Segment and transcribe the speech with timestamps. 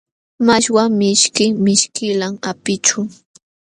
[0.47, 2.99] Mashwa mishki mishkillam apićhu.